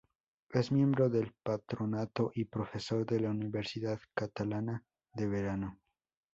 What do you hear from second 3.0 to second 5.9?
de la Universidad Catalana de Verano.